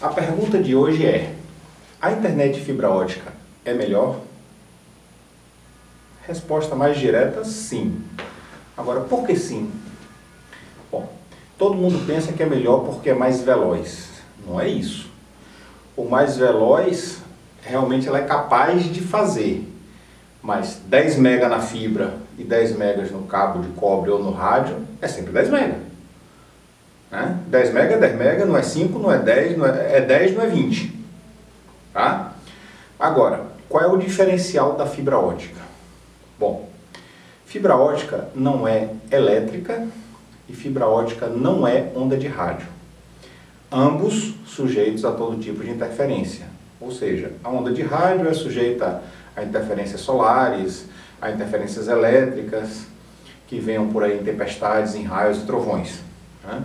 A 0.00 0.08
pergunta 0.08 0.62
de 0.62 0.76
hoje 0.76 1.06
é: 1.06 1.34
a 2.00 2.12
internet 2.12 2.60
fibra 2.60 2.90
ótica 2.90 3.32
é 3.64 3.72
melhor? 3.72 4.20
Resposta 6.26 6.74
mais 6.74 6.98
direta: 6.98 7.42
sim. 7.42 8.02
Agora, 8.76 9.00
por 9.00 9.26
que 9.26 9.34
sim? 9.34 9.72
Bom, 10.92 11.10
todo 11.56 11.74
mundo 11.74 12.06
pensa 12.06 12.34
que 12.34 12.42
é 12.42 12.46
melhor 12.46 12.80
porque 12.80 13.10
é 13.10 13.14
mais 13.14 13.40
veloz. 13.40 14.10
Não 14.46 14.60
é 14.60 14.68
isso. 14.68 15.08
O 15.96 16.04
mais 16.04 16.36
veloz, 16.36 17.22
realmente 17.62 18.06
ela 18.08 18.18
é 18.18 18.24
capaz 18.24 18.84
de 18.84 19.00
fazer. 19.00 19.66
Mas 20.42 20.80
10 20.86 21.16
mega 21.16 21.48
na 21.48 21.60
fibra 21.60 22.18
e 22.36 22.44
10 22.44 22.76
megas 22.76 23.10
no 23.10 23.22
cabo 23.22 23.62
de 23.62 23.68
cobre 23.68 24.10
ou 24.10 24.22
no 24.22 24.32
rádio 24.32 24.76
é 25.00 25.08
sempre 25.08 25.32
10 25.32 25.48
mega. 25.48 25.93
Né? 27.14 27.38
10 27.46 27.72
mega 27.72 27.94
é 27.94 27.98
10 27.98 28.16
mega, 28.16 28.44
não 28.44 28.56
é 28.56 28.62
5, 28.62 28.98
não 28.98 29.12
é 29.12 29.18
10, 29.18 29.56
não 29.56 29.66
é, 29.66 29.98
é 29.98 30.00
10, 30.00 30.34
não 30.34 30.42
é 30.42 30.46
20. 30.48 30.92
Tá? 31.92 32.32
Agora, 32.98 33.46
qual 33.68 33.84
é 33.84 33.86
o 33.86 33.96
diferencial 33.96 34.74
da 34.74 34.84
fibra 34.84 35.16
ótica? 35.16 35.60
Bom, 36.36 36.68
fibra 37.46 37.76
ótica 37.76 38.28
não 38.34 38.66
é 38.66 38.90
elétrica 39.12 39.86
e 40.48 40.52
fibra 40.52 40.88
ótica 40.88 41.28
não 41.28 41.64
é 41.64 41.92
onda 41.94 42.16
de 42.16 42.26
rádio. 42.26 42.66
Ambos 43.70 44.34
sujeitos 44.44 45.04
a 45.04 45.12
todo 45.12 45.40
tipo 45.40 45.62
de 45.62 45.70
interferência. 45.70 46.46
Ou 46.80 46.90
seja, 46.90 47.30
a 47.44 47.48
onda 47.48 47.72
de 47.72 47.82
rádio 47.82 48.28
é 48.28 48.34
sujeita 48.34 49.02
a 49.36 49.44
interferências 49.44 50.00
solares, 50.00 50.86
a 51.22 51.30
interferências 51.30 51.86
elétricas, 51.86 52.86
que 53.46 53.60
venham 53.60 53.88
por 53.88 54.02
aí 54.02 54.18
em 54.18 54.24
tempestades, 54.24 54.96
em 54.96 55.04
raios 55.04 55.38
e 55.38 55.46
trovões. 55.46 56.00
Né? 56.44 56.62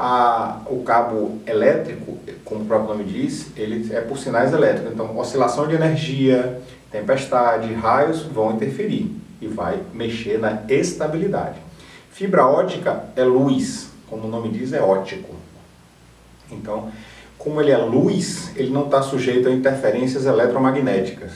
A, 0.00 0.60
o 0.66 0.84
cabo 0.84 1.40
elétrico, 1.44 2.18
como 2.44 2.62
o 2.62 2.66
próprio 2.66 2.90
nome 2.90 3.02
diz, 3.02 3.48
ele 3.56 3.92
é 3.92 4.00
por 4.00 4.16
sinais 4.16 4.52
elétricos. 4.52 4.92
Então, 4.92 5.18
oscilação 5.18 5.66
de 5.66 5.74
energia, 5.74 6.60
tempestade, 6.92 7.74
raios 7.74 8.22
vão 8.22 8.54
interferir 8.54 9.10
e 9.40 9.48
vai 9.48 9.80
mexer 9.92 10.38
na 10.38 10.62
estabilidade. 10.68 11.58
Fibra 12.12 12.46
ótica 12.46 13.06
é 13.16 13.24
luz, 13.24 13.88
como 14.08 14.28
o 14.28 14.30
nome 14.30 14.50
diz, 14.50 14.72
é 14.72 14.80
ótico. 14.80 15.34
Então, 16.48 16.92
como 17.36 17.60
ele 17.60 17.72
é 17.72 17.76
luz, 17.76 18.52
ele 18.56 18.70
não 18.70 18.84
está 18.84 19.02
sujeito 19.02 19.48
a 19.48 19.50
interferências 19.50 20.26
eletromagnéticas, 20.26 21.32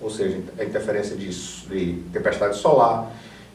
ou 0.00 0.10
seja, 0.10 0.40
a 0.58 0.64
interferência 0.64 1.16
de, 1.16 1.28
de 1.28 2.02
tempestade 2.12 2.56
solar, 2.56 3.10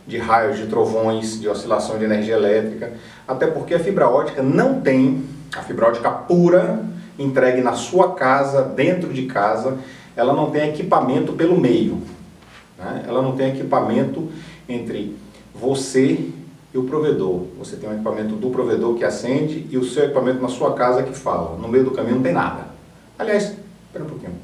de 0.07 0.17
raios, 0.17 0.57
de 0.57 0.67
trovões, 0.67 1.39
de 1.39 1.47
oscilação 1.47 1.97
de 1.97 2.05
energia 2.05 2.35
elétrica, 2.35 2.93
até 3.27 3.47
porque 3.47 3.73
a 3.73 3.79
fibra 3.79 4.07
ótica 4.07 4.41
não 4.41 4.81
tem, 4.81 5.23
a 5.55 5.61
fibra 5.61 5.87
ótica 5.87 6.11
pura, 6.11 6.85
entregue 7.17 7.61
na 7.61 7.73
sua 7.73 8.13
casa, 8.13 8.61
dentro 8.61 9.11
de 9.11 9.25
casa, 9.25 9.77
ela 10.15 10.33
não 10.33 10.51
tem 10.51 10.69
equipamento 10.69 11.33
pelo 11.33 11.59
meio. 11.59 12.01
Né? 12.77 13.05
Ela 13.07 13.21
não 13.21 13.35
tem 13.35 13.49
equipamento 13.49 14.29
entre 14.67 15.15
você 15.53 16.29
e 16.73 16.77
o 16.77 16.83
provedor. 16.83 17.45
Você 17.57 17.77
tem 17.77 17.89
um 17.89 17.93
equipamento 17.93 18.35
do 18.35 18.49
provedor 18.49 18.95
que 18.95 19.03
acende 19.03 19.65
e 19.69 19.77
o 19.77 19.83
seu 19.83 20.03
equipamento 20.03 20.41
na 20.41 20.49
sua 20.49 20.73
casa 20.73 21.03
que 21.03 21.13
fala. 21.13 21.57
No 21.57 21.67
meio 21.67 21.85
do 21.85 21.91
caminho 21.91 22.15
não 22.15 22.23
tem 22.23 22.33
nada. 22.33 22.67
Aliás, 23.17 23.55
espera 23.87 24.03
um 24.03 24.09
pouquinho. 24.09 24.35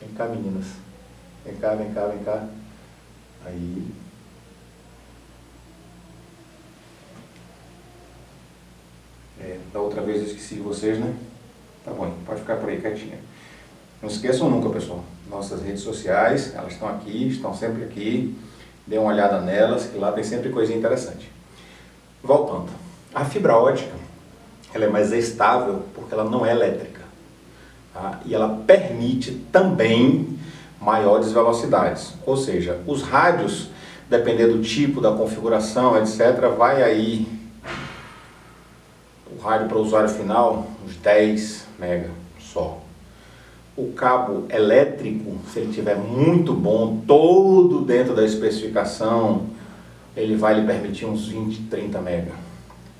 Vem 0.00 0.10
cá, 0.10 0.26
meninas. 0.26 0.66
Vem 1.44 1.56
cá, 1.56 1.74
vem 1.74 1.92
cá, 1.92 2.06
vem 2.06 2.18
cá. 2.20 2.46
Aí. 3.46 3.88
É, 9.40 9.58
da 9.72 9.80
outra 9.80 10.02
vez 10.02 10.18
eu 10.18 10.26
esqueci 10.26 10.56
vocês, 10.56 10.98
né? 10.98 11.14
Tá 11.84 11.92
bom, 11.92 12.12
pode 12.24 12.40
ficar 12.40 12.56
por 12.56 12.68
aí 12.68 12.80
quietinha. 12.80 13.18
Não 14.00 14.08
esqueçam 14.08 14.48
nunca, 14.48 14.68
pessoal. 14.68 15.04
Nossas 15.28 15.62
redes 15.62 15.80
sociais, 15.80 16.54
elas 16.54 16.72
estão 16.72 16.88
aqui, 16.88 17.28
estão 17.28 17.54
sempre 17.54 17.84
aqui. 17.84 18.36
Dê 18.86 18.98
uma 18.98 19.12
olhada 19.12 19.40
nelas, 19.40 19.86
que 19.86 19.98
lá 19.98 20.12
tem 20.12 20.24
sempre 20.24 20.50
coisinha 20.50 20.78
interessante. 20.78 21.30
Voltando. 22.22 22.70
A 23.14 23.24
fibra 23.24 23.56
ótica, 23.56 23.92
ela 24.74 24.84
é 24.84 24.88
mais 24.88 25.12
estável 25.12 25.84
porque 25.94 26.14
ela 26.14 26.24
não 26.24 26.44
é 26.44 26.50
elétrica. 26.50 27.02
Tá? 27.92 28.20
E 28.24 28.34
ela 28.34 28.62
permite 28.66 29.32
também 29.52 30.38
maiores 30.82 31.32
velocidades. 31.32 32.14
Ou 32.26 32.36
seja, 32.36 32.80
os 32.86 33.02
rádios, 33.02 33.70
dependendo 34.10 34.58
do 34.58 34.62
tipo, 34.62 35.00
da 35.00 35.12
configuração, 35.12 35.96
etc., 35.96 36.48
vai 36.56 36.82
aí 36.82 37.26
o 39.34 39.40
rádio 39.40 39.68
para 39.68 39.78
o 39.78 39.82
usuário 39.82 40.08
final, 40.08 40.66
uns 40.84 40.96
10 40.96 41.66
mega 41.78 42.10
só. 42.38 42.80
O 43.74 43.92
cabo 43.92 44.44
elétrico, 44.50 45.38
se 45.50 45.60
ele 45.60 45.72
tiver 45.72 45.96
muito 45.96 46.52
bom, 46.52 47.00
todo 47.06 47.80
dentro 47.80 48.14
da 48.14 48.24
especificação, 48.24 49.46
ele 50.14 50.36
vai 50.36 50.60
lhe 50.60 50.66
permitir 50.66 51.06
uns 51.06 51.28
20, 51.28 51.62
30 51.70 52.00
mega. 52.00 52.32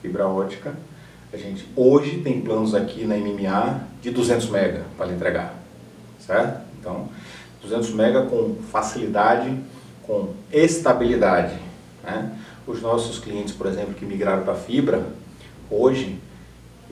Fibra 0.00 0.26
ótica, 0.26 0.72
a 1.32 1.36
gente 1.36 1.68
hoje 1.76 2.18
tem 2.18 2.40
planos 2.40 2.74
aqui 2.74 3.04
na 3.04 3.16
MMA 3.16 3.80
de 4.00 4.10
200 4.10 4.48
mega 4.48 4.84
para 4.96 5.06
lhe 5.06 5.14
entregar, 5.14 5.54
certo? 6.18 6.62
Então, 6.80 7.08
200 7.62 7.90
mega 7.90 8.22
com 8.22 8.56
facilidade, 8.70 9.56
com 10.06 10.30
estabilidade. 10.52 11.54
Né? 12.02 12.32
Os 12.66 12.82
nossos 12.82 13.18
clientes, 13.18 13.54
por 13.54 13.66
exemplo, 13.66 13.94
que 13.94 14.04
migraram 14.04 14.42
para 14.42 14.54
fibra, 14.54 15.06
hoje 15.70 16.18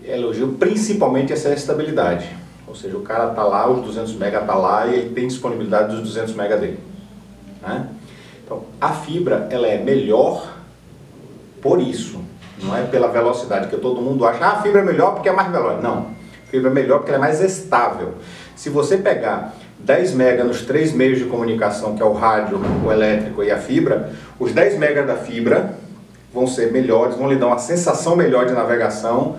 elogiam 0.05 0.55
principalmente 0.55 1.33
essa 1.33 1.51
estabilidade. 1.53 2.29
Ou 2.67 2.75
seja, 2.75 2.97
o 2.97 3.03
cara 3.03 3.31
está 3.31 3.43
lá, 3.43 3.69
os 3.69 3.85
200 3.85 4.15
mega 4.15 4.41
está 4.41 4.55
lá 4.55 4.87
e 4.87 4.95
ele 4.95 5.11
tem 5.11 5.27
disponibilidade 5.27 5.95
dos 5.95 6.05
200 6.05 6.35
mega 6.35 6.57
dele. 6.57 6.79
Né? 7.61 7.89
Então, 8.45 8.65
a 8.81 8.93
fibra 8.93 9.49
ela 9.51 9.67
é 9.67 9.79
melhor 9.79 10.57
por 11.61 11.81
isso, 11.81 12.21
não 12.63 12.77
é 12.77 12.83
pela 12.85 13.09
velocidade, 13.09 13.69
que 13.69 13.77
todo 13.77 14.01
mundo 14.01 14.25
acha, 14.25 14.45
ah, 14.45 14.53
a 14.53 14.63
fibra 14.63 14.81
é 14.81 14.85
melhor 14.85 15.15
porque 15.15 15.29
é 15.29 15.33
mais 15.33 15.51
veloz. 15.51 15.83
Não, 15.83 15.99
a 16.47 16.51
fibra 16.51 16.71
é 16.71 16.73
melhor 16.73 16.99
porque 16.99 17.11
ela 17.11 17.19
é 17.19 17.21
mais 17.21 17.41
estável. 17.41 18.15
Se 18.57 18.71
você 18.71 18.99
pegar 18.99 19.55
10 19.85 20.15
mega 20.15 20.45
nos 20.45 20.63
três 20.63 20.93
meios 20.93 21.19
de 21.19 21.25
comunicação, 21.25 21.95
que 21.95 22.03
é 22.03 22.05
o 22.05 22.13
rádio, 22.13 22.61
o 22.85 22.93
elétrico 22.93 23.43
e 23.43 23.51
a 23.51 23.59
fibra, 23.59 24.13
os 24.39 24.53
10 24.53 24.79
mega 24.79 25.03
da 25.03 25.17
fibra 25.17 25.75
vão 26.33 26.47
ser 26.47 26.73
melhores, 26.73 27.17
vão 27.17 27.29
lhe 27.29 27.37
dar 27.37 27.49
uma 27.49 27.59
sensação 27.59 28.15
melhor 28.15 28.47
de 28.47 28.53
navegação, 28.53 29.37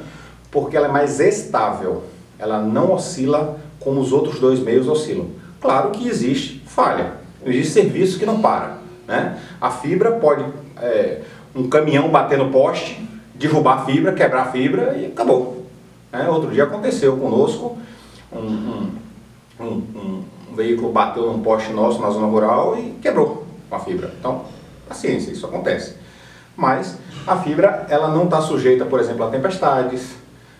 porque 0.49 0.75
ela 0.75 0.87
é 0.87 0.91
mais 0.91 1.19
estável. 1.19 2.03
Ela 2.37 2.59
não 2.59 2.91
oscila 2.91 3.59
como 3.79 4.01
os 4.01 4.11
outros 4.11 4.39
dois 4.39 4.59
meios 4.59 4.87
oscilam. 4.87 5.27
Claro 5.61 5.91
que 5.91 6.07
existe 6.07 6.61
falha, 6.65 7.13
existe 7.45 7.73
serviço 7.73 8.19
que 8.19 8.25
não 8.25 8.41
para. 8.41 8.77
Né? 9.07 9.37
A 9.59 9.69
fibra 9.69 10.11
pode, 10.11 10.43
é, 10.81 11.21
um 11.55 11.69
caminhão 11.69 12.09
bater 12.09 12.37
no 12.37 12.49
poste, 12.49 13.07
derrubar 13.35 13.81
a 13.81 13.85
fibra, 13.85 14.13
quebrar 14.13 14.43
a 14.43 14.51
fibra 14.51 14.97
e 14.97 15.05
acabou. 15.05 15.65
Né? 16.11 16.27
Outro 16.27 16.51
dia 16.51 16.63
aconteceu 16.63 17.15
conosco, 17.17 17.77
um, 18.31 18.39
um 18.39 18.91
um, 19.61 19.83
um, 19.95 20.23
um 20.51 20.55
veículo 20.55 20.91
bateu 20.91 21.31
num 21.31 21.41
poste 21.41 21.71
nosso 21.71 22.01
na 22.01 22.09
zona 22.09 22.27
rural 22.27 22.77
e 22.77 22.97
quebrou 23.01 23.45
a 23.69 23.79
fibra. 23.79 24.11
Então, 24.19 24.43
paciência, 24.87 25.31
isso 25.31 25.45
acontece. 25.45 25.95
Mas 26.55 26.97
a 27.25 27.37
fibra 27.37 27.85
ela 27.89 28.09
não 28.09 28.25
está 28.25 28.41
sujeita, 28.41 28.85
por 28.85 28.99
exemplo, 28.99 29.25
a 29.25 29.29
tempestades, 29.29 30.15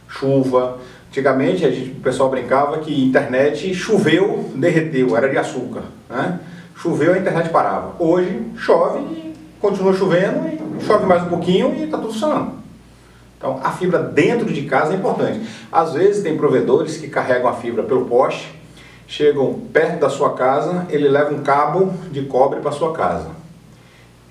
chuva. 0.07 0.77
Antigamente 1.09 1.65
a 1.65 1.71
gente, 1.71 1.91
o 1.91 2.01
pessoal 2.01 2.29
brincava 2.29 2.77
que 2.79 3.03
internet 3.03 3.73
choveu, 3.73 4.49
derreteu, 4.55 5.17
era 5.17 5.27
de 5.27 5.37
açúcar. 5.37 5.83
Né? 6.09 6.39
Choveu, 6.75 7.13
a 7.13 7.17
internet 7.17 7.49
parava. 7.49 7.95
Hoje 7.99 8.41
chove, 8.55 9.33
continua 9.59 9.93
chovendo 9.93 10.61
chove 10.81 11.05
mais 11.05 11.23
um 11.23 11.29
pouquinho 11.29 11.73
e 11.75 11.83
está 11.83 11.97
tudo 11.97 12.11
funcionando. 12.13 12.53
Então 13.37 13.59
a 13.63 13.71
fibra 13.71 13.99
dentro 13.99 14.51
de 14.51 14.63
casa 14.63 14.93
é 14.93 14.97
importante. 14.97 15.41
Às 15.71 15.93
vezes 15.93 16.23
tem 16.23 16.37
provedores 16.37 16.97
que 16.97 17.07
carregam 17.07 17.49
a 17.49 17.53
fibra 17.53 17.83
pelo 17.83 18.05
poste 18.05 18.53
chegam 19.11 19.59
perto 19.73 19.99
da 19.99 20.09
sua 20.09 20.35
casa, 20.35 20.87
ele 20.89 21.09
leva 21.09 21.33
um 21.33 21.43
cabo 21.43 21.93
de 22.13 22.21
cobre 22.21 22.61
para 22.61 22.71
sua 22.71 22.93
casa. 22.93 23.27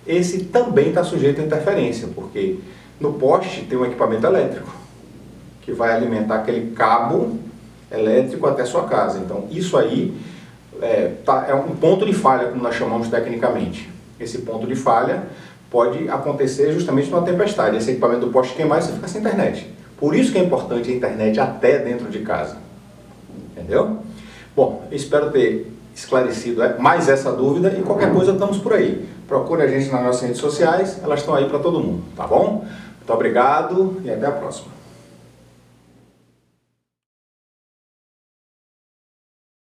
Esse 0.06 0.44
também 0.44 0.88
está 0.88 1.04
sujeito 1.04 1.38
a 1.38 1.44
interferência, 1.44 2.08
porque 2.14 2.58
no 2.98 3.12
poste 3.12 3.66
tem 3.66 3.76
um 3.76 3.84
equipamento 3.84 4.26
elétrico 4.26 4.74
que 5.60 5.70
vai 5.70 5.92
alimentar 5.92 6.36
aquele 6.36 6.70
cabo 6.70 7.38
elétrico 7.92 8.46
até 8.46 8.64
sua 8.64 8.84
casa. 8.84 9.18
Então 9.18 9.46
isso 9.50 9.76
aí 9.76 10.16
é, 10.80 11.12
tá, 11.26 11.44
é 11.46 11.54
um 11.54 11.76
ponto 11.76 12.06
de 12.06 12.14
falha, 12.14 12.48
como 12.48 12.62
nós 12.62 12.74
chamamos 12.74 13.08
tecnicamente. 13.08 13.90
Esse 14.18 14.38
ponto 14.38 14.66
de 14.66 14.74
falha 14.74 15.24
pode 15.70 16.08
acontecer 16.08 16.72
justamente 16.72 17.10
numa 17.10 17.22
tempestade. 17.22 17.76
Esse 17.76 17.90
equipamento 17.90 18.24
do 18.24 18.32
poste 18.32 18.54
queimar 18.54 18.78
e 18.78 18.82
você 18.82 18.92
fica 18.92 19.08
sem 19.08 19.20
internet. 19.20 19.70
Por 19.98 20.16
isso 20.16 20.32
que 20.32 20.38
é 20.38 20.42
importante 20.42 20.90
a 20.90 20.94
internet 20.94 21.38
até 21.38 21.80
dentro 21.80 22.08
de 22.08 22.20
casa. 22.20 22.56
Entendeu? 23.52 23.98
Bom, 24.56 24.84
espero 24.90 25.30
ter 25.30 25.72
esclarecido 25.94 26.62
é, 26.62 26.78
mais 26.78 27.08
essa 27.08 27.32
dúvida 27.32 27.74
e 27.78 27.82
qualquer 27.82 28.12
coisa 28.12 28.32
estamos 28.32 28.58
por 28.58 28.72
aí. 28.72 29.08
Procure 29.28 29.62
a 29.62 29.66
gente 29.66 29.90
nas 29.90 30.02
nossas 30.02 30.22
redes 30.22 30.38
sociais, 30.38 31.00
elas 31.02 31.20
estão 31.20 31.34
aí 31.34 31.48
para 31.48 31.58
todo 31.58 31.80
mundo, 31.80 32.02
tá 32.16 32.26
bom? 32.26 32.64
Muito 32.96 33.12
obrigado 33.12 34.00
e 34.04 34.10
até 34.10 34.26
a 34.26 34.32
próxima. 34.32 34.79